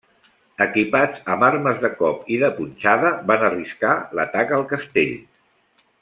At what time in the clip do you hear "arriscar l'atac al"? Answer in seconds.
3.51-4.65